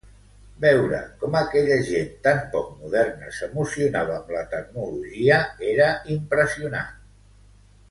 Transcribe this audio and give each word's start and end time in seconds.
Veure 0.61 1.01
com 1.23 1.35
aquella 1.41 1.77
gent 1.89 2.07
tan 2.27 2.41
poc 2.55 2.71
moderna 2.79 3.29
s'emocionava 3.41 4.15
amb 4.17 4.33
la 4.37 4.41
tecnologia 4.57 5.39
era 5.75 5.93
impressionant. 6.19 6.91